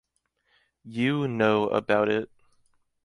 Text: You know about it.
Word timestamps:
You 0.83 1.27
know 1.27 1.67
about 1.67 2.09
it. 2.09 2.27